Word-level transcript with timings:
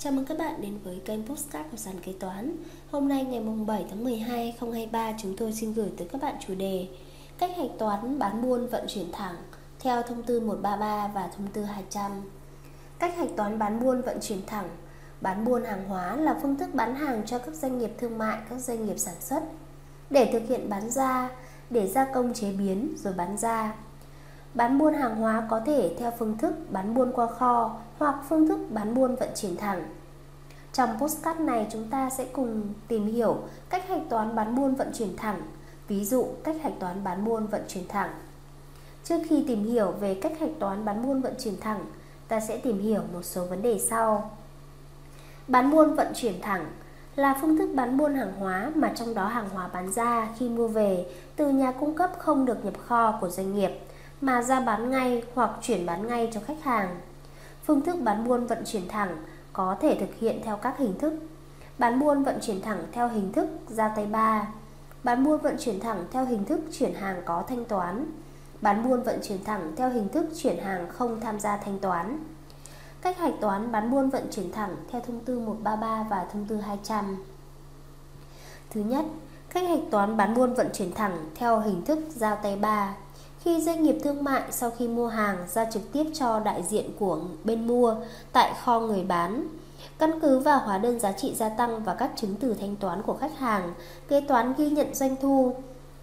Chào 0.00 0.12
mừng 0.12 0.24
các 0.24 0.38
bạn 0.38 0.60
đến 0.60 0.78
với 0.84 1.00
kênh 1.04 1.26
Postcard 1.26 1.70
của 1.70 1.76
Sàn 1.76 1.94
Kế 2.00 2.12
Toán. 2.20 2.56
Hôm 2.90 3.08
nay 3.08 3.24
ngày 3.24 3.42
7 3.66 3.86
tháng 3.90 4.04
12 4.04 4.28
2023 4.28 5.12
chúng 5.22 5.36
tôi 5.36 5.52
xin 5.52 5.72
gửi 5.72 5.92
tới 5.96 6.08
các 6.12 6.22
bạn 6.22 6.34
chủ 6.46 6.54
đề 6.54 6.88
Cách 7.38 7.50
hạch 7.56 7.70
toán 7.78 8.18
bán 8.18 8.42
buôn 8.42 8.66
vận 8.66 8.84
chuyển 8.88 9.12
thẳng 9.12 9.34
theo 9.80 10.02
thông 10.02 10.22
tư 10.22 10.40
133 10.40 11.08
và 11.14 11.30
thông 11.36 11.46
tư 11.46 11.62
200 11.62 12.12
Cách 12.98 13.16
hạch 13.16 13.28
toán 13.36 13.58
bán 13.58 13.80
buôn 13.80 14.02
vận 14.02 14.18
chuyển 14.20 14.40
thẳng. 14.46 14.68
Bán 15.20 15.44
buôn 15.44 15.64
hàng 15.64 15.88
hóa 15.88 16.16
là 16.16 16.38
phương 16.42 16.56
thức 16.56 16.74
bán 16.74 16.94
hàng 16.94 17.22
cho 17.26 17.38
các 17.38 17.54
doanh 17.54 17.78
nghiệp 17.78 17.90
thương 17.98 18.18
mại, 18.18 18.38
các 18.50 18.58
doanh 18.58 18.86
nghiệp 18.86 18.98
sản 18.98 19.16
xuất. 19.20 19.42
Để 20.10 20.30
thực 20.32 20.48
hiện 20.48 20.68
bán 20.68 20.90
ra, 20.90 21.30
để 21.70 21.86
gia 21.86 22.04
công 22.04 22.34
chế 22.34 22.52
biến 22.52 22.94
rồi 22.96 23.12
bán 23.12 23.36
ra. 23.36 23.74
Bán 24.58 24.78
buôn 24.78 24.94
hàng 24.94 25.16
hóa 25.16 25.46
có 25.50 25.60
thể 25.66 25.94
theo 25.98 26.12
phương 26.18 26.38
thức 26.38 26.54
bán 26.70 26.94
buôn 26.94 27.12
qua 27.12 27.26
kho 27.26 27.76
hoặc 27.98 28.14
phương 28.28 28.48
thức 28.48 28.58
bán 28.70 28.94
buôn 28.94 29.16
vận 29.16 29.28
chuyển 29.34 29.56
thẳng. 29.56 29.88
Trong 30.72 30.90
postcard 31.00 31.40
này 31.40 31.66
chúng 31.70 31.90
ta 31.90 32.10
sẽ 32.10 32.24
cùng 32.32 32.74
tìm 32.88 33.06
hiểu 33.06 33.36
cách 33.70 33.88
hạch 33.88 34.00
toán 34.08 34.34
bán 34.34 34.56
buôn 34.56 34.74
vận 34.74 34.88
chuyển 34.94 35.16
thẳng, 35.16 35.40
ví 35.88 36.04
dụ 36.04 36.26
cách 36.44 36.56
hạch 36.62 36.72
toán 36.80 37.04
bán 37.04 37.24
buôn 37.24 37.46
vận 37.46 37.62
chuyển 37.68 37.88
thẳng. 37.88 38.10
Trước 39.04 39.18
khi 39.28 39.44
tìm 39.48 39.64
hiểu 39.64 39.90
về 39.90 40.14
cách 40.14 40.40
hạch 40.40 40.58
toán 40.58 40.84
bán 40.84 41.02
buôn 41.02 41.20
vận 41.20 41.34
chuyển 41.38 41.60
thẳng, 41.60 41.84
ta 42.28 42.40
sẽ 42.40 42.58
tìm 42.58 42.78
hiểu 42.78 43.00
một 43.12 43.22
số 43.22 43.44
vấn 43.44 43.62
đề 43.62 43.78
sau. 43.78 44.30
Bán 45.48 45.70
buôn 45.70 45.94
vận 45.94 46.08
chuyển 46.14 46.40
thẳng 46.42 46.66
là 47.16 47.38
phương 47.40 47.58
thức 47.58 47.70
bán 47.74 47.96
buôn 47.96 48.14
hàng 48.14 48.32
hóa 48.38 48.70
mà 48.74 48.92
trong 48.96 49.14
đó 49.14 49.26
hàng 49.26 49.48
hóa 49.48 49.68
bán 49.72 49.92
ra 49.92 50.28
khi 50.38 50.48
mua 50.48 50.68
về 50.68 51.06
từ 51.36 51.50
nhà 51.50 51.72
cung 51.72 51.94
cấp 51.94 52.12
không 52.18 52.44
được 52.44 52.64
nhập 52.64 52.74
kho 52.86 53.18
của 53.20 53.28
doanh 53.28 53.54
nghiệp 53.54 53.70
mà 54.20 54.42
ra 54.42 54.60
bán 54.60 54.90
ngay 54.90 55.22
hoặc 55.34 55.50
chuyển 55.62 55.86
bán 55.86 56.06
ngay 56.06 56.30
cho 56.32 56.40
khách 56.46 56.62
hàng. 56.62 57.00
Phương 57.64 57.80
thức 57.80 57.96
bán 58.00 58.24
buôn 58.28 58.46
vận 58.46 58.58
chuyển 58.66 58.88
thẳng 58.88 59.16
có 59.52 59.76
thể 59.80 59.96
thực 60.00 60.18
hiện 60.20 60.40
theo 60.44 60.56
các 60.56 60.78
hình 60.78 60.98
thức. 60.98 61.14
Bán 61.78 62.00
buôn 62.00 62.24
vận 62.24 62.38
chuyển 62.40 62.62
thẳng 62.62 62.86
theo 62.92 63.08
hình 63.08 63.32
thức 63.32 63.48
ra 63.68 63.88
tay 63.88 64.06
ba. 64.06 64.48
Bán 65.04 65.24
buôn 65.24 65.40
vận 65.40 65.56
chuyển 65.58 65.80
thẳng 65.80 66.04
theo 66.10 66.24
hình 66.24 66.44
thức 66.44 66.60
chuyển 66.78 66.94
hàng 66.94 67.22
có 67.24 67.44
thanh 67.48 67.64
toán. 67.64 68.04
Bán 68.60 68.88
buôn 68.88 69.02
vận 69.02 69.20
chuyển 69.22 69.44
thẳng 69.44 69.72
theo 69.76 69.90
hình 69.90 70.08
thức 70.08 70.26
chuyển 70.36 70.58
hàng 70.58 70.88
không 70.88 71.20
tham 71.20 71.40
gia 71.40 71.56
thanh 71.56 71.78
toán. 71.78 72.18
Cách 73.00 73.18
hạch 73.18 73.34
toán 73.40 73.72
bán 73.72 73.90
buôn 73.90 74.10
vận 74.10 74.26
chuyển 74.30 74.52
thẳng 74.52 74.76
theo 74.90 75.00
thông 75.00 75.20
tư 75.20 75.38
133 75.38 76.06
và 76.10 76.26
thông 76.32 76.44
tư 76.44 76.56
200. 76.56 77.24
Thứ 78.70 78.80
nhất, 78.80 79.04
cách 79.50 79.68
hạch 79.68 79.90
toán 79.90 80.16
bán 80.16 80.34
buôn 80.34 80.54
vận 80.54 80.68
chuyển 80.72 80.92
thẳng 80.92 81.30
theo 81.34 81.60
hình 81.60 81.84
thức 81.84 81.98
giao 82.10 82.36
tay 82.36 82.56
ba 82.56 82.94
khi 83.40 83.60
doanh 83.60 83.82
nghiệp 83.82 83.96
thương 84.04 84.24
mại 84.24 84.42
sau 84.50 84.70
khi 84.70 84.88
mua 84.88 85.08
hàng 85.08 85.36
ra 85.48 85.64
trực 85.64 85.92
tiếp 85.92 86.04
cho 86.14 86.40
đại 86.40 86.62
diện 86.62 86.90
của 86.98 87.20
bên 87.44 87.66
mua 87.66 87.96
tại 88.32 88.54
kho 88.64 88.80
người 88.80 89.04
bán, 89.04 89.48
căn 89.98 90.20
cứ 90.20 90.38
vào 90.38 90.58
hóa 90.58 90.78
đơn 90.78 91.00
giá 91.00 91.12
trị 91.12 91.34
gia 91.34 91.48
tăng 91.48 91.84
và 91.84 91.94
các 91.94 92.10
chứng 92.16 92.34
từ 92.40 92.54
thanh 92.54 92.76
toán 92.76 93.02
của 93.02 93.14
khách 93.14 93.38
hàng, 93.38 93.74
kế 94.08 94.20
toán 94.20 94.54
ghi 94.58 94.70
nhận 94.70 94.94
doanh 94.94 95.16
thu, 95.22 95.54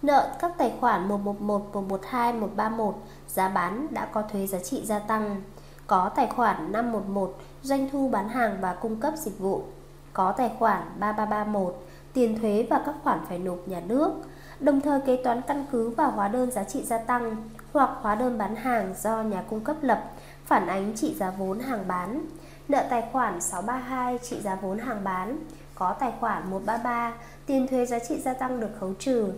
nợ 0.02 0.36
các 0.40 0.52
tài 0.58 0.72
khoản 0.80 1.08
111, 1.08 1.74
112, 1.74 2.32
131, 2.32 2.94
giá 3.28 3.48
bán 3.48 3.86
đã 3.90 4.04
có 4.04 4.22
thuế 4.32 4.46
giá 4.46 4.58
trị 4.58 4.82
gia 4.84 4.98
tăng, 4.98 5.42
có 5.86 6.10
tài 6.16 6.26
khoản 6.26 6.72
511, 6.72 7.38
doanh 7.62 7.90
thu 7.92 8.08
bán 8.08 8.28
hàng 8.28 8.58
và 8.60 8.74
cung 8.74 9.00
cấp 9.00 9.14
dịch 9.16 9.38
vụ, 9.38 9.62
có 10.12 10.32
tài 10.32 10.50
khoản 10.58 10.82
3331, 10.98 11.76
tiền 12.12 12.40
thuế 12.40 12.66
và 12.70 12.82
các 12.86 12.94
khoản 13.02 13.18
phải 13.28 13.38
nộp 13.38 13.58
nhà 13.68 13.80
nước, 13.80 14.10
đồng 14.60 14.80
thời 14.80 15.00
kế 15.00 15.16
toán 15.24 15.42
căn 15.46 15.64
cứ 15.72 15.90
vào 15.90 16.10
hóa 16.10 16.28
đơn 16.28 16.50
giá 16.50 16.64
trị 16.64 16.82
gia 16.84 16.98
tăng 16.98 17.36
hoặc 17.72 17.90
hóa 18.00 18.14
đơn 18.14 18.38
bán 18.38 18.56
hàng 18.56 18.94
do 19.02 19.22
nhà 19.22 19.42
cung 19.50 19.60
cấp 19.60 19.76
lập 19.82 20.10
phản 20.44 20.66
ánh 20.66 20.92
trị 20.96 21.14
giá 21.14 21.30
vốn 21.30 21.60
hàng 21.60 21.88
bán. 21.88 22.20
Nợ 22.68 22.84
tài 22.90 23.04
khoản 23.12 23.40
632 23.40 24.18
trị 24.18 24.40
giá 24.40 24.54
vốn 24.54 24.78
hàng 24.78 25.04
bán, 25.04 25.38
có 25.74 25.92
tài 25.92 26.12
khoản 26.20 26.50
133 26.50 27.14
tiền 27.46 27.66
thuế 27.68 27.86
giá 27.86 27.98
trị 27.98 28.20
gia 28.20 28.34
tăng 28.34 28.60
được 28.60 28.70
khấu 28.80 28.94
trừ, 28.98 29.32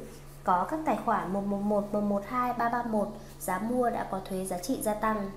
có 0.44 0.66
các 0.70 0.80
tài 0.84 0.98
khoản 1.04 1.32
111, 1.32 1.80
112, 1.92 2.52
331 2.52 3.08
giá 3.40 3.58
mua 3.58 3.90
đã 3.90 4.06
có 4.10 4.20
thuế 4.24 4.44
giá 4.44 4.58
trị 4.58 4.78
gia 4.82 4.94
tăng. 4.94 5.30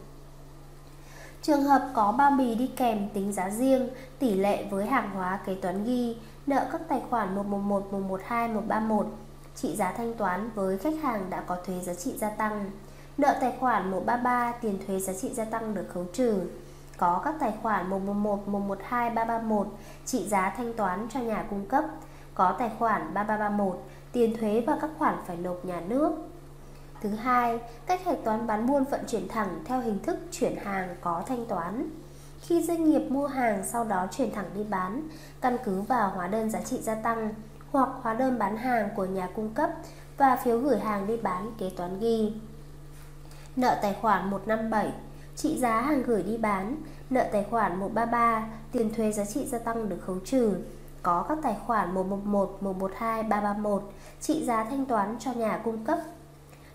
Trường 1.42 1.64
hợp 1.64 1.90
có 1.94 2.12
bao 2.12 2.32
bì 2.32 2.56
đi 2.56 2.68
kèm 2.68 3.10
tính 3.14 3.34
giá 3.34 3.50
riêng, 3.50 3.90
tỷ 4.20 4.36
lệ 4.36 4.66
với 4.70 4.86
hàng 4.86 5.10
hóa 5.10 5.40
kế 5.46 5.56
toán 5.56 5.84
ghi, 5.84 6.18
nợ 6.48 6.68
các 6.72 6.82
tài 6.88 7.02
khoản 7.10 7.36
111, 7.36 7.88
112, 7.92 8.48
131 8.48 9.08
trị 9.56 9.76
giá 9.76 9.92
thanh 9.92 10.14
toán 10.14 10.50
với 10.56 10.78
khách 10.78 10.94
hàng 11.04 11.30
đã 11.30 11.44
có 11.48 11.58
thuế 11.66 11.80
giá 11.80 11.94
trị 11.94 12.18
gia 12.18 12.30
tăng. 12.30 12.72
Nợ 13.18 13.38
tài 13.42 13.54
khoản 13.60 13.92
133 13.92 14.54
tiền 14.62 14.80
thuế 14.88 15.00
giá 15.00 15.14
trị 15.14 15.34
gia 15.34 15.46
tăng 15.46 15.74
được 15.74 15.86
khấu 15.94 16.06
trừ. 16.14 16.42
Có 16.98 17.22
các 17.26 17.36
tài 17.40 17.54
khoản 17.62 17.90
111, 17.90 18.48
112, 18.48 19.10
331 19.10 19.68
trị 20.06 20.28
giá 20.28 20.54
thanh 20.58 20.74
toán 20.74 21.08
cho 21.14 21.20
nhà 21.20 21.46
cung 21.50 21.66
cấp. 21.66 21.84
Có 22.36 22.56
tài 22.60 22.72
khoản 22.80 23.14
3331 23.14 23.84
tiền 24.12 24.38
thuế 24.38 24.64
và 24.68 24.78
các 24.82 24.90
khoản 24.98 25.16
phải 25.28 25.38
nộp 25.38 25.66
nhà 25.66 25.82
nước. 25.88 26.12
Thứ 27.02 27.10
hai, 27.10 27.60
cách 27.86 28.06
hạch 28.06 28.24
toán 28.24 28.48
bán 28.48 28.68
buôn 28.68 28.84
vận 28.84 29.02
chuyển 29.08 29.28
thẳng 29.28 29.62
theo 29.66 29.82
hình 29.82 30.00
thức 30.00 30.20
chuyển 30.32 30.56
hàng 30.56 30.96
có 31.02 31.24
thanh 31.28 31.46
toán. 31.46 31.90
Khi 32.42 32.64
doanh 32.64 32.90
nghiệp 32.90 33.08
mua 33.10 33.28
hàng 33.28 33.64
sau 33.66 33.84
đó 33.84 34.08
chuyển 34.12 34.32
thẳng 34.32 34.50
đi 34.56 34.64
bán, 34.64 35.08
căn 35.42 35.58
cứ 35.66 35.82
vào 35.82 36.10
hóa 36.10 36.28
đơn 36.28 36.50
giá 36.50 36.62
trị 36.62 36.82
gia 36.82 36.96
tăng, 36.96 37.34
hoặc 37.72 37.90
hóa 38.02 38.14
đơn 38.14 38.40
bán 38.40 38.58
hàng 38.58 38.90
của 38.96 39.06
nhà 39.06 39.30
cung 39.36 39.54
cấp 39.54 39.70
và 40.18 40.36
phiếu 40.36 40.58
gửi 40.60 40.80
hàng 40.80 41.08
đi 41.08 41.18
bán 41.18 41.52
kế 41.58 41.70
toán 41.78 42.00
ghi. 42.00 42.34
Nợ 43.56 43.80
tài 43.82 43.96
khoản 44.02 44.30
157, 44.30 44.92
trị 45.36 45.58
giá 45.60 45.82
hàng 45.82 46.04
gửi 46.04 46.24
đi 46.24 46.38
bán, 46.38 46.76
nợ 47.10 47.26
tài 47.32 47.44
khoản 47.50 47.80
133, 47.80 48.48
tiền 48.72 48.94
thuế 48.94 49.12
giá 49.12 49.26
trị 49.26 49.46
gia 49.46 49.60
tăng 49.60 49.90
được 49.90 50.00
khấu 50.06 50.18
trừ. 50.26 50.56
Có 51.04 51.26
các 51.30 51.38
tài 51.44 51.56
khoản 51.68 51.94
111, 51.94 52.58
112, 52.62 53.24
331, 53.24 53.84
trị 54.20 54.44
giá 54.46 54.64
thanh 54.64 54.86
toán 54.86 55.16
cho 55.20 55.34
nhà 55.34 55.62
cung 55.64 55.86
cấp. 55.86 55.98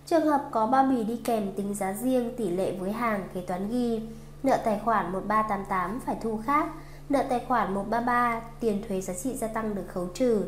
Trường 0.06 0.26
hợp 0.26 0.48
có 0.50 0.66
bao 0.66 0.84
bì 0.84 1.04
đi 1.04 1.20
kèm 1.24 1.52
tính 1.56 1.74
giá 1.74 1.92
riêng 1.92 2.34
tỷ 2.36 2.50
lệ 2.50 2.78
với 2.80 2.92
hàng 2.92 3.28
kế 3.34 3.40
toán 3.40 3.70
ghi, 3.70 4.02
nợ 4.42 4.58
tài 4.64 4.80
khoản 4.84 5.12
1388 5.12 6.00
phải 6.00 6.16
thu 6.22 6.40
khác, 6.46 6.66
nợ 7.08 7.24
tài 7.28 7.40
khoản 7.48 7.74
133 7.74 8.40
tiền 8.60 8.82
thuế 8.88 9.00
giá 9.00 9.14
trị 9.14 9.36
gia 9.36 9.46
tăng 9.46 9.74
được 9.74 9.84
khấu 9.88 10.08
trừ 10.14 10.42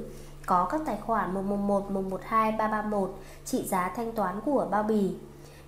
có 0.46 0.68
các 0.70 0.80
tài 0.86 0.96
khoản 1.06 1.34
111, 1.34 1.90
112, 1.90 2.52
331 2.52 3.18
trị 3.44 3.66
giá 3.68 3.92
thanh 3.96 4.12
toán 4.12 4.40
của 4.44 4.68
bao 4.70 4.82
bì. 4.82 5.14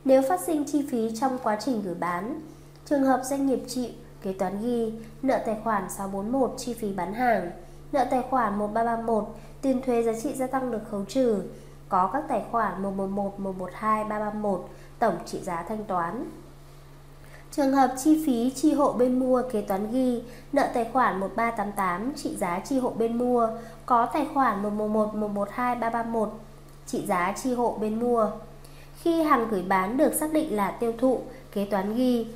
Nếu 0.04 0.22
phát 0.28 0.40
sinh 0.40 0.64
chi 0.64 0.86
phí 0.90 1.16
trong 1.20 1.38
quá 1.42 1.56
trình 1.60 1.82
gửi 1.82 1.94
bán, 1.94 2.40
trường 2.84 3.04
hợp 3.04 3.20
doanh 3.24 3.46
nghiệp 3.46 3.60
chịu 3.68 3.90
kế 4.22 4.32
toán 4.32 4.62
ghi 4.62 4.92
nợ 5.22 5.38
tài 5.46 5.56
khoản 5.64 5.90
641 5.90 6.54
chi 6.56 6.74
phí 6.74 6.92
bán 6.92 7.14
hàng, 7.14 7.50
nợ 7.92 8.04
tài 8.10 8.22
khoản 8.30 8.58
1331 8.58 9.28
tiền 9.62 9.82
thuế 9.82 10.02
giá 10.02 10.12
trị 10.22 10.34
gia 10.34 10.46
tăng 10.46 10.70
được 10.70 10.80
khấu 10.90 11.04
trừ, 11.04 11.42
có 11.88 12.10
các 12.12 12.24
tài 12.28 12.44
khoản 12.50 12.82
111, 12.82 13.40
112, 13.40 14.04
331 14.04 14.68
tổng 14.98 15.14
trị 15.26 15.40
giá 15.40 15.64
thanh 15.68 15.84
toán. 15.84 16.30
Trường 17.52 17.72
hợp 17.72 17.94
chi 18.04 18.22
phí 18.26 18.52
chi 18.56 18.72
hộ 18.72 18.92
bên 18.92 19.18
mua 19.18 19.42
kế 19.52 19.60
toán 19.60 19.92
ghi 19.92 20.22
nợ 20.52 20.68
tài 20.74 20.84
khoản 20.92 21.20
1388 21.20 22.12
trị 22.16 22.36
giá 22.36 22.60
chi 22.64 22.78
hộ 22.78 22.90
bên 22.90 23.18
mua 23.18 23.48
có 23.86 24.06
tài 24.06 24.26
khoản 24.34 24.62
111 24.62 25.14
112 25.14 25.74
331 25.74 26.32
trị 26.86 27.06
giá 27.06 27.34
chi 27.42 27.54
hộ 27.54 27.76
bên 27.80 28.00
mua. 28.00 28.30
Khi 29.02 29.22
hàng 29.22 29.48
gửi 29.50 29.62
bán 29.62 29.96
được 29.96 30.14
xác 30.14 30.32
định 30.32 30.56
là 30.56 30.70
tiêu 30.70 30.92
thụ, 30.98 31.20
kế 31.52 31.64
toán 31.64 31.96
ghi 31.96 32.26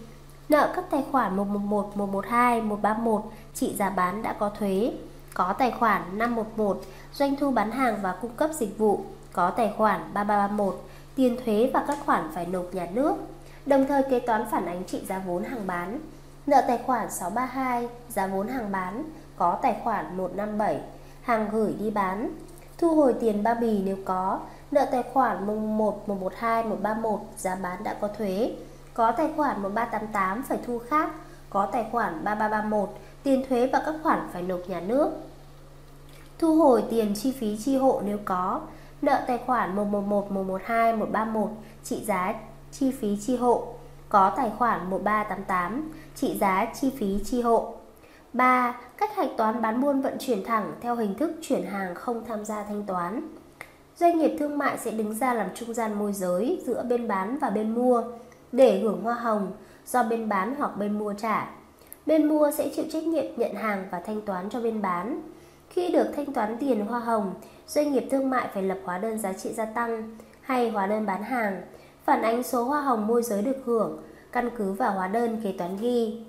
nợ 0.48 0.72
các 0.76 0.84
tài 0.90 1.04
khoản 1.12 1.36
111 1.36 1.96
112 1.96 2.60
131 2.60 3.22
trị 3.54 3.74
giá 3.78 3.90
bán 3.90 4.22
đã 4.22 4.36
có 4.38 4.48
thuế, 4.58 4.92
có 5.34 5.54
tài 5.58 5.70
khoản 5.70 6.18
511 6.18 6.80
doanh 7.12 7.36
thu 7.36 7.50
bán 7.50 7.70
hàng 7.70 7.98
và 8.02 8.14
cung 8.22 8.32
cấp 8.36 8.50
dịch 8.58 8.78
vụ, 8.78 9.00
có 9.32 9.50
tài 9.50 9.74
khoản 9.76 10.00
3331 10.14 10.82
tiền 11.14 11.36
thuế 11.44 11.70
và 11.74 11.84
các 11.88 11.98
khoản 12.06 12.30
phải 12.34 12.46
nộp 12.46 12.74
nhà 12.74 12.86
nước 12.92 13.14
đồng 13.66 13.86
thời 13.86 14.02
kế 14.02 14.18
toán 14.18 14.44
phản 14.50 14.66
ánh 14.66 14.84
trị 14.84 15.02
giá 15.08 15.18
vốn 15.18 15.44
hàng 15.44 15.66
bán. 15.66 15.98
Nợ 16.46 16.62
tài 16.68 16.78
khoản 16.86 17.10
632, 17.10 17.88
giá 18.08 18.26
vốn 18.26 18.48
hàng 18.48 18.72
bán, 18.72 19.04
có 19.36 19.58
tài 19.62 19.76
khoản 19.84 20.16
157, 20.16 20.80
hàng 21.22 21.48
gửi 21.52 21.74
đi 21.78 21.90
bán. 21.90 22.30
Thu 22.78 22.94
hồi 22.94 23.14
tiền 23.20 23.42
ba 23.42 23.54
bì 23.54 23.82
nếu 23.84 23.96
có, 24.04 24.40
nợ 24.70 24.86
tài 24.92 25.02
khoản 25.02 25.46
1, 25.46 26.08
112, 26.08 26.64
131, 26.64 27.20
giá 27.36 27.54
bán 27.54 27.84
đã 27.84 27.94
có 28.00 28.08
thuế. 28.08 28.56
Có 28.94 29.12
tài 29.12 29.32
khoản 29.36 29.62
1388 29.62 30.42
phải 30.42 30.58
thu 30.66 30.78
khác, 30.78 31.10
có 31.50 31.66
tài 31.66 31.86
khoản 31.92 32.24
3331, 32.24 32.88
tiền 33.22 33.44
thuế 33.48 33.66
và 33.66 33.82
các 33.86 33.94
khoản 34.02 34.28
phải 34.32 34.42
nộp 34.42 34.60
nhà 34.68 34.80
nước. 34.80 35.10
Thu 36.38 36.56
hồi 36.56 36.84
tiền 36.90 37.14
chi 37.14 37.32
phí 37.32 37.58
chi 37.64 37.76
hộ 37.76 38.02
nếu 38.04 38.18
có, 38.24 38.60
nợ 39.02 39.20
tài 39.26 39.38
khoản 39.46 39.76
111, 39.76 40.30
112, 40.30 40.96
131, 40.96 41.50
trị 41.84 42.04
giá 42.04 42.34
chi 42.78 42.90
phí 42.90 43.16
chi 43.20 43.36
hộ, 43.36 43.66
có 44.08 44.32
tài 44.36 44.50
khoản 44.58 44.90
1388, 44.90 45.92
trị 46.14 46.38
giá 46.40 46.66
chi 46.80 46.92
phí 46.98 47.18
chi 47.24 47.42
hộ. 47.42 47.74
3. 48.32 48.80
Cách 48.96 49.16
hạch 49.16 49.30
toán 49.36 49.62
bán 49.62 49.80
buôn 49.80 50.00
vận 50.00 50.16
chuyển 50.18 50.44
thẳng 50.44 50.72
theo 50.80 50.96
hình 50.96 51.14
thức 51.14 51.32
chuyển 51.42 51.66
hàng 51.66 51.94
không 51.94 52.24
tham 52.28 52.44
gia 52.44 52.62
thanh 52.62 52.82
toán. 52.86 53.28
Doanh 53.96 54.18
nghiệp 54.18 54.36
thương 54.38 54.58
mại 54.58 54.78
sẽ 54.78 54.90
đứng 54.90 55.14
ra 55.14 55.34
làm 55.34 55.48
trung 55.54 55.74
gian 55.74 55.98
môi 55.98 56.12
giới 56.12 56.62
giữa 56.66 56.82
bên 56.82 57.08
bán 57.08 57.38
và 57.38 57.50
bên 57.50 57.74
mua 57.74 58.02
để 58.52 58.80
hưởng 58.80 59.02
hoa 59.02 59.14
hồng 59.14 59.52
do 59.86 60.02
bên 60.02 60.28
bán 60.28 60.54
hoặc 60.58 60.76
bên 60.76 60.98
mua 60.98 61.14
trả. 61.14 61.50
Bên 62.06 62.28
mua 62.28 62.50
sẽ 62.50 62.68
chịu 62.76 62.84
trách 62.92 63.04
nhiệm 63.04 63.24
nhận 63.36 63.54
hàng 63.54 63.84
và 63.90 64.00
thanh 64.00 64.20
toán 64.20 64.50
cho 64.50 64.60
bên 64.60 64.82
bán. 64.82 65.20
Khi 65.70 65.92
được 65.92 66.12
thanh 66.16 66.32
toán 66.32 66.56
tiền 66.60 66.86
hoa 66.86 66.98
hồng, 66.98 67.34
doanh 67.66 67.92
nghiệp 67.92 68.08
thương 68.10 68.30
mại 68.30 68.48
phải 68.54 68.62
lập 68.62 68.78
hóa 68.84 68.98
đơn 68.98 69.18
giá 69.18 69.32
trị 69.32 69.52
gia 69.52 69.64
tăng 69.64 70.18
hay 70.40 70.70
hóa 70.70 70.86
đơn 70.86 71.06
bán 71.06 71.22
hàng, 71.22 71.62
phản 72.04 72.22
ánh 72.22 72.42
số 72.42 72.64
hoa 72.64 72.80
hồng 72.80 73.06
môi 73.06 73.22
giới 73.22 73.42
được 73.42 73.56
hưởng, 73.64 74.02
căn 74.32 74.50
cứ 74.56 74.72
vào 74.72 74.92
hóa 74.92 75.08
đơn 75.08 75.40
kế 75.44 75.54
toán 75.58 75.76
ghi. 75.76 76.22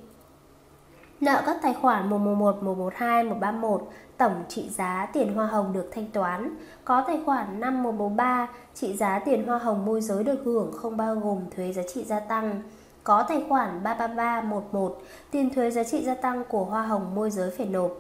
Nợ 1.22 1.44
các 1.46 1.58
tài 1.62 1.74
khoản 1.74 2.10
111, 2.10 2.64
112, 2.64 3.24
131, 3.24 3.88
tổng 4.18 4.44
trị 4.50 4.70
giá 4.70 5.10
tiền 5.14 5.34
hoa 5.36 5.46
hồng 5.48 5.74
được 5.74 5.90
thanh 5.92 6.08
toán. 6.12 6.58
Có 6.86 7.04
tài 7.08 7.20
khoản 7.26 7.60
5113, 7.60 8.48
trị 8.74 8.98
giá 8.98 9.20
tiền 9.20 9.48
hoa 9.48 9.58
hồng 9.58 9.86
môi 9.86 10.02
giới 10.02 10.24
được 10.24 10.42
hưởng 10.46 10.72
không 10.72 10.98
bao 10.98 11.16
gồm 11.16 11.40
thuế 11.56 11.74
giá 11.74 11.82
trị 11.94 12.04
gia 12.04 12.20
tăng. 12.20 12.62
Có 13.04 13.26
tài 13.30 13.44
khoản 13.50 13.84
33311, 13.84 15.02
tiền 15.32 15.50
thuế 15.56 15.72
giá 15.72 15.84
trị 15.84 16.06
gia 16.06 16.16
tăng 16.16 16.44
của 16.50 16.64
hoa 16.64 16.82
hồng 16.82 17.16
môi 17.16 17.32
giới 17.32 17.52
phải 17.58 17.66
nộp. 17.66 17.92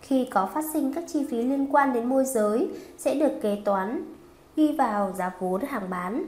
Khi 0.00 0.28
có 0.30 0.46
phát 0.54 0.64
sinh 0.72 0.92
các 0.94 1.04
chi 1.06 1.26
phí 1.30 1.42
liên 1.42 1.66
quan 1.72 1.92
đến 1.92 2.04
môi 2.04 2.24
giới 2.24 2.68
sẽ 2.98 3.14
được 3.14 3.32
kế 3.42 3.62
toán 3.64 4.14
ghi 4.56 4.76
vào 4.78 5.12
giá 5.12 5.30
vốn 5.40 5.60
hàng 5.60 5.90
bán. 5.90 6.24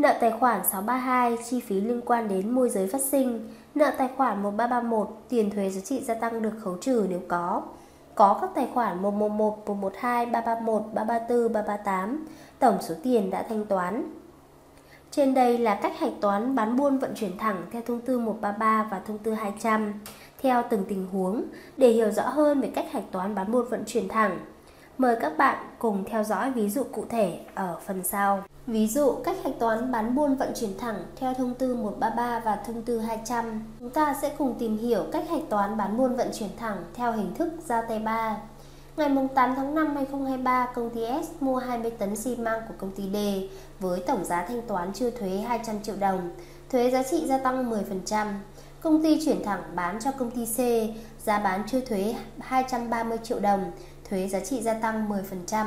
Nợ 0.00 0.14
tài 0.20 0.30
khoản 0.30 0.60
632 0.64 1.36
chi 1.50 1.60
phí 1.60 1.80
liên 1.80 2.00
quan 2.06 2.28
đến 2.28 2.50
môi 2.50 2.70
giới 2.70 2.86
phát 2.86 3.00
sinh, 3.00 3.48
nợ 3.74 3.92
tài 3.98 4.08
khoản 4.16 4.42
1331 4.42 5.08
tiền 5.28 5.50
thuế 5.50 5.70
giá 5.70 5.80
trị 5.80 6.04
gia 6.04 6.14
tăng 6.14 6.42
được 6.42 6.52
khấu 6.62 6.76
trừ 6.80 7.06
nếu 7.10 7.20
có. 7.28 7.62
Có 8.14 8.38
các 8.40 8.50
tài 8.54 8.68
khoản 8.74 9.02
111, 9.02 9.58
112, 9.66 10.26
331, 10.26 10.82
334, 10.94 11.52
338, 11.52 12.26
tổng 12.58 12.78
số 12.80 12.94
tiền 13.02 13.30
đã 13.30 13.46
thanh 13.48 13.64
toán. 13.66 14.12
Trên 15.10 15.34
đây 15.34 15.58
là 15.58 15.74
cách 15.74 15.98
hạch 15.98 16.20
toán 16.20 16.54
bán 16.54 16.76
buôn 16.76 16.98
vận 16.98 17.14
chuyển 17.14 17.38
thẳng 17.38 17.62
theo 17.72 17.82
thông 17.86 18.00
tư 18.00 18.18
133 18.18 18.88
và 18.90 19.00
thông 19.06 19.18
tư 19.18 19.34
200 19.34 19.92
theo 20.42 20.62
từng 20.70 20.84
tình 20.88 21.06
huống 21.12 21.44
để 21.76 21.88
hiểu 21.88 22.10
rõ 22.10 22.28
hơn 22.28 22.60
về 22.60 22.70
cách 22.74 22.86
hạch 22.92 23.12
toán 23.12 23.34
bán 23.34 23.52
buôn 23.52 23.68
vận 23.68 23.84
chuyển 23.86 24.08
thẳng. 24.08 24.38
Mời 25.00 25.16
các 25.20 25.38
bạn 25.38 25.56
cùng 25.78 26.04
theo 26.04 26.24
dõi 26.24 26.50
ví 26.50 26.70
dụ 26.70 26.82
cụ 26.92 27.04
thể 27.08 27.40
ở 27.54 27.76
phần 27.86 28.04
sau. 28.04 28.42
Ví 28.66 28.88
dụ 28.88 29.12
cách 29.24 29.36
hạch 29.44 29.58
toán 29.58 29.92
bán 29.92 30.14
buôn 30.14 30.36
vận 30.36 30.52
chuyển 30.60 30.78
thẳng 30.78 31.04
theo 31.16 31.34
thông 31.34 31.54
tư 31.54 31.74
133 31.74 32.40
và 32.44 32.56
thông 32.66 32.82
tư 32.82 32.98
200. 32.98 33.44
Chúng 33.80 33.90
ta 33.90 34.16
sẽ 34.22 34.32
cùng 34.38 34.54
tìm 34.58 34.78
hiểu 34.78 35.04
cách 35.12 35.24
hạch 35.30 35.48
toán 35.48 35.76
bán 35.76 35.96
buôn 35.96 36.16
vận 36.16 36.28
chuyển 36.38 36.50
thẳng 36.56 36.84
theo 36.94 37.12
hình 37.12 37.34
thức 37.34 37.52
giao 37.66 37.82
tay 37.88 37.98
3. 37.98 38.36
Ngày 38.96 39.08
8 39.34 39.54
tháng 39.56 39.74
5 39.74 39.86
2023, 39.96 40.68
công 40.74 40.90
ty 40.90 41.00
S 41.22 41.42
mua 41.42 41.56
20 41.56 41.90
tấn 41.90 42.16
xi 42.16 42.36
măng 42.36 42.60
của 42.68 42.74
công 42.78 42.90
ty 42.90 43.02
D 43.12 43.16
với 43.80 44.00
tổng 44.00 44.24
giá 44.24 44.44
thanh 44.48 44.62
toán 44.62 44.92
chưa 44.92 45.10
thuế 45.10 45.30
200 45.30 45.82
triệu 45.82 45.96
đồng, 45.96 46.30
thuế 46.70 46.90
giá 46.90 47.02
trị 47.02 47.26
gia 47.26 47.38
tăng 47.38 47.70
10%. 47.70 48.26
Công 48.80 49.02
ty 49.02 49.24
chuyển 49.24 49.44
thẳng 49.44 49.62
bán 49.74 49.98
cho 50.00 50.12
công 50.12 50.30
ty 50.30 50.46
C, 50.46 50.58
giá 51.24 51.38
bán 51.38 51.62
chưa 51.66 51.80
thuế 51.80 52.14
230 52.38 53.18
triệu 53.22 53.40
đồng, 53.40 53.70
thuế 54.10 54.28
giá 54.28 54.40
trị 54.40 54.62
gia 54.62 54.74
tăng 54.74 55.08
10%. 55.46 55.66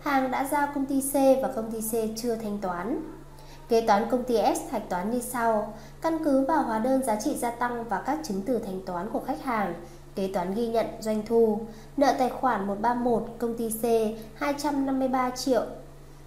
Hàng 0.00 0.30
đã 0.30 0.48
giao 0.50 0.68
công 0.74 0.86
ty 0.86 1.00
C 1.00 1.14
và 1.42 1.48
công 1.56 1.70
ty 1.70 1.80
C 1.80 2.16
chưa 2.16 2.34
thanh 2.34 2.58
toán. 2.58 3.00
Kế 3.68 3.80
toán 3.80 4.10
công 4.10 4.24
ty 4.24 4.34
S 4.34 4.72
hạch 4.72 4.88
toán 4.88 5.10
như 5.10 5.20
sau: 5.20 5.74
căn 6.02 6.24
cứ 6.24 6.44
vào 6.44 6.62
hóa 6.62 6.78
đơn 6.78 7.02
giá 7.02 7.16
trị 7.16 7.36
gia 7.36 7.50
tăng 7.50 7.84
và 7.84 8.02
các 8.06 8.18
chứng 8.24 8.42
từ 8.42 8.58
thanh 8.58 8.80
toán 8.86 9.10
của 9.12 9.20
khách 9.26 9.44
hàng, 9.44 9.74
kế 10.14 10.30
toán 10.34 10.54
ghi 10.54 10.68
nhận 10.68 10.86
doanh 11.00 11.22
thu, 11.26 11.60
nợ 11.96 12.14
tài 12.18 12.28
khoản 12.28 12.66
131 12.66 13.26
công 13.38 13.56
ty 13.56 13.70
C 13.70 13.84
253 14.34 15.30
triệu, 15.30 15.62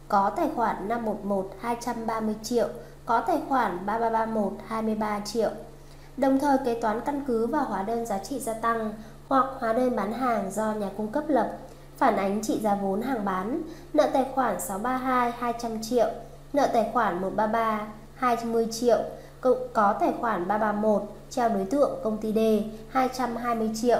có 0.08 0.30
tài 0.30 0.50
khoản 0.56 0.88
511 0.88 1.52
230 1.60 2.36
triệu, 2.44 2.68
có 3.06 3.20
tài 3.20 3.38
khoản 3.50 3.86
3331 3.86 4.54
23 4.68 5.20
triệu. 5.20 5.50
Đồng 6.18 6.40
thời 6.40 6.58
kế 6.66 6.82
toán 6.82 7.02
căn 7.02 7.24
cứ 7.28 7.48
vào 7.48 7.64
hóa 7.64 7.84
đơn 7.84 8.06
giá 8.06 8.18
trị 8.18 8.40
gia 8.40 8.54
tăng 8.54 8.94
hoặc 9.32 9.46
hóa 9.60 9.74
đơn 9.74 9.96
bán 9.96 10.14
hàng 10.14 10.52
do 10.52 10.74
nhà 10.74 10.90
cung 10.98 11.08
cấp 11.08 11.24
lập, 11.28 11.58
phản 11.98 12.18
ánh 12.18 12.42
trị 12.42 12.60
giá 12.64 12.76
vốn 12.76 13.02
hàng 13.02 13.26
bán, 13.26 13.62
nợ 13.94 14.10
tài 14.14 14.26
khoản 14.36 14.62
632 14.62 15.32
200 15.32 15.82
triệu, 15.82 16.10
nợ 16.54 16.70
tài 16.74 16.90
khoản 16.94 17.22
133 17.22 17.88
20 18.16 18.68
triệu, 18.72 18.98
có 19.74 19.96
tài 20.00 20.14
khoản 20.20 20.48
331 20.48 21.02
treo 21.30 21.50
đối 21.50 21.66
tượng 21.66 22.00
công 22.04 22.18
ty 22.18 22.34
D 22.34 22.40
220 22.90 23.72
triệu. 23.82 24.00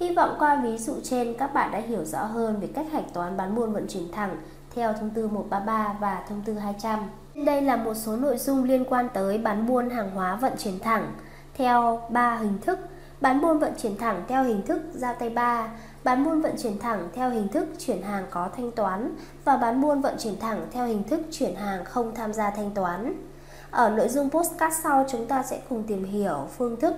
Hy 0.00 0.14
vọng 0.14 0.36
qua 0.38 0.60
ví 0.64 0.78
dụ 0.78 0.94
trên 1.02 1.34
các 1.38 1.54
bạn 1.54 1.72
đã 1.72 1.78
hiểu 1.78 2.04
rõ 2.04 2.24
hơn 2.24 2.60
về 2.60 2.68
cách 2.74 2.86
hạch 2.92 3.14
toán 3.14 3.36
bán 3.36 3.54
buôn 3.54 3.72
vận 3.72 3.86
chuyển 3.88 4.12
thẳng 4.12 4.36
theo 4.74 4.92
thông 4.92 5.10
tư 5.10 5.28
133 5.28 5.96
và 6.00 6.24
thông 6.28 6.42
tư 6.44 6.54
200. 6.54 6.98
Đây 7.34 7.62
là 7.62 7.76
một 7.76 7.94
số 7.94 8.16
nội 8.16 8.38
dung 8.38 8.64
liên 8.64 8.84
quan 8.84 9.08
tới 9.14 9.38
bán 9.38 9.66
buôn 9.66 9.90
hàng 9.90 10.10
hóa 10.10 10.36
vận 10.36 10.52
chuyển 10.58 10.78
thẳng 10.78 11.12
theo 11.54 12.02
3 12.10 12.36
hình 12.36 12.58
thức 12.58 12.78
bán 13.20 13.40
buôn 13.40 13.58
vận 13.58 13.72
chuyển 13.82 13.96
thẳng 13.96 14.24
theo 14.28 14.44
hình 14.44 14.62
thức 14.62 14.82
giao 14.92 15.14
tay 15.14 15.30
ba, 15.30 15.68
bán 16.04 16.24
buôn 16.24 16.40
vận 16.40 16.54
chuyển 16.62 16.78
thẳng 16.78 17.08
theo 17.14 17.30
hình 17.30 17.48
thức 17.48 17.68
chuyển 17.78 18.02
hàng 18.02 18.26
có 18.30 18.48
thanh 18.56 18.72
toán 18.72 19.14
và 19.44 19.56
bán 19.56 19.80
buôn 19.80 20.00
vận 20.00 20.14
chuyển 20.18 20.38
thẳng 20.40 20.66
theo 20.72 20.86
hình 20.86 21.02
thức 21.04 21.20
chuyển 21.30 21.54
hàng 21.54 21.84
không 21.84 22.14
tham 22.14 22.32
gia 22.32 22.50
thanh 22.50 22.70
toán. 22.74 23.12
Ở 23.70 23.90
nội 23.90 24.08
dung 24.08 24.30
postcard 24.30 24.76
sau 24.82 25.06
chúng 25.10 25.26
ta 25.26 25.42
sẽ 25.42 25.60
cùng 25.68 25.82
tìm 25.82 26.04
hiểu 26.04 26.48
phương 26.58 26.80
thức 26.80 26.94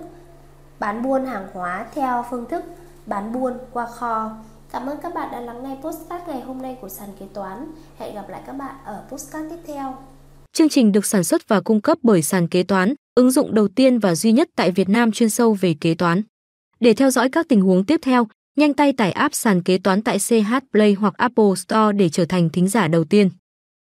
bán 0.79 1.03
buôn 1.03 1.27
hàng 1.27 1.49
hóa 1.53 1.87
theo 1.95 2.25
phương 2.31 2.49
thức 2.49 2.65
bán 3.07 3.33
buôn 3.33 3.59
qua 3.73 3.87
kho. 3.87 4.31
Cảm 4.73 4.87
ơn 4.87 4.99
các 5.03 5.15
bạn 5.15 5.29
đã 5.33 5.41
lắng 5.41 5.63
nghe 5.63 5.77
postcard 5.83 6.29
ngày 6.29 6.41
hôm 6.41 6.63
nay 6.63 6.79
của 6.81 6.89
sàn 6.89 7.09
kế 7.21 7.27
toán. 7.35 7.73
Hẹn 7.99 8.15
gặp 8.15 8.29
lại 8.29 8.41
các 8.47 8.53
bạn 8.53 8.75
ở 8.85 9.03
postcard 9.11 9.51
tiếp 9.51 9.59
theo. 9.67 9.97
Chương 10.53 10.69
trình 10.69 10.93
được 10.93 11.07
sản 11.07 11.25
xuất 11.25 11.49
và 11.49 11.61
cung 11.61 11.81
cấp 11.81 11.99
bởi 12.03 12.23
sàn 12.23 12.49
kế 12.49 12.63
toán, 12.63 12.95
ứng 13.15 13.31
dụng 13.31 13.55
đầu 13.55 13.69
tiên 13.69 13.99
và 13.99 14.15
duy 14.15 14.33
nhất 14.33 14.49
tại 14.57 14.71
Việt 14.71 14.89
Nam 14.89 15.13
chuyên 15.13 15.31
sâu 15.31 15.55
về 15.61 15.75
kế 15.81 15.95
toán. 15.95 16.23
Để 16.81 16.95
theo 16.95 17.11
dõi 17.11 17.29
các 17.29 17.49
tình 17.49 17.61
huống 17.61 17.85
tiếp 17.85 18.01
theo, 18.03 18.29
nhanh 18.57 18.75
tay 18.75 18.93
tải 18.93 19.13
app 19.13 19.35
sàn 19.35 19.63
kế 19.63 19.79
toán 19.79 20.03
tại 20.03 20.19
CH 20.19 20.55
Play 20.73 20.93
hoặc 20.93 21.15
Apple 21.17 21.55
Store 21.57 21.93
để 21.97 22.09
trở 22.09 22.25
thành 22.25 22.51
thính 22.51 22.69
giả 22.69 22.89
đầu 22.89 23.05
tiên. 23.05 23.31